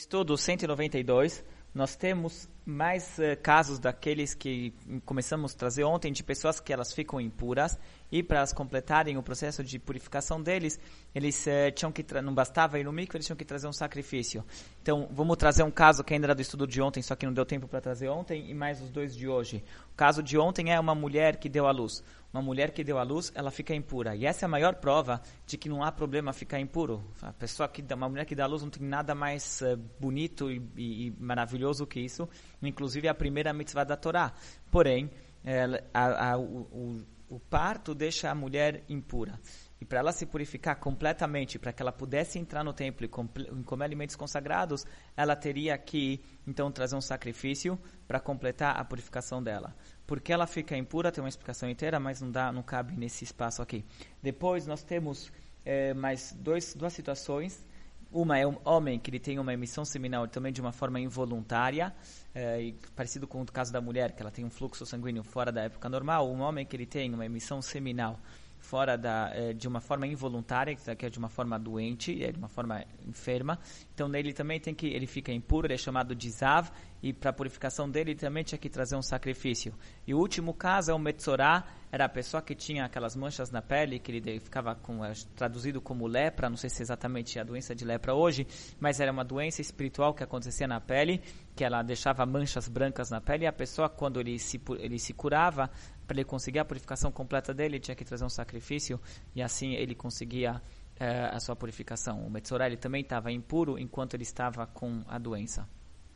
[0.00, 1.44] Estudo 192,
[1.74, 4.72] nós temos mais uh, casos daqueles que
[5.04, 7.78] começamos a trazer ontem, de pessoas que elas ficam impuras
[8.10, 10.80] e para elas completarem o processo de purificação deles,
[11.14, 14.42] eles uh, tinham que não bastava ir no micro, eles tinham que trazer um sacrifício.
[14.80, 17.34] Então, vamos trazer um caso que ainda era do estudo de ontem, só que não
[17.34, 19.62] deu tempo para trazer ontem, e mais os dois de hoje.
[19.92, 22.02] O caso de ontem é uma mulher que deu à luz.
[22.32, 24.14] Uma mulher que deu à luz, ela fica impura.
[24.14, 27.02] E essa é a maior prova de que não há problema ficar impuro.
[27.22, 30.50] A pessoa que uma mulher que dá à luz não tem nada mais uh, bonito
[30.50, 32.28] e, e, e maravilhoso que isso
[32.68, 34.32] inclusive a primeira mitzvah da Torá.
[34.70, 35.10] Porém,
[35.94, 39.38] a, a, o, o, parto deixa a mulher impura.
[39.80, 43.84] E para ela se purificar completamente, para que ela pudesse entrar no templo e, comer
[43.84, 44.84] alimentos consagrados,
[45.16, 49.74] ela teria que, então, trazer um sacrifício para completar a purificação dela.
[50.06, 53.62] Porque ela fica impura, tem uma explicação inteira, mas não, dá, não cabe nesse espaço
[53.62, 53.84] aqui.
[54.22, 55.32] Depois nós temos
[55.64, 57.64] é, mais dois, duas situações
[58.12, 61.94] uma é um homem que ele tem uma emissão seminal também de uma forma involuntária,
[62.34, 65.62] é, parecido com o caso da mulher, que ela tem um fluxo sanguíneo fora da
[65.62, 66.28] época normal.
[66.28, 68.18] Um homem que ele tem uma emissão seminal
[68.60, 72.38] fora da, é, de uma forma involuntária, que é de uma forma doente, é de
[72.38, 73.58] uma forma enferma.
[73.94, 76.70] Então nele também tem que ele fica impuro, ele é chamado de zav
[77.02, 79.74] e para a purificação dele também tinha que trazer um sacrifício.
[80.06, 83.60] E o último caso é o metzorá, era a pessoa que tinha aquelas manchas na
[83.60, 87.44] pele, que ele ficava com, é, traduzido como lepra, não sei se é exatamente a
[87.44, 88.46] doença de lepra hoje,
[88.78, 91.20] mas era uma doença espiritual que acontecia na pele,
[91.54, 95.12] que ela deixava manchas brancas na pele, e a pessoa, quando ele se, ele se
[95.12, 95.70] curava,
[96.06, 99.00] para ele conseguir a purificação completa dele, tinha que trazer um sacrifício
[99.32, 100.60] e assim ele conseguia
[100.98, 102.26] eh, a sua purificação.
[102.26, 105.68] O Metzorah também estava impuro enquanto ele estava com a doença.